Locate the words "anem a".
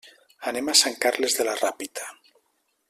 0.51-0.75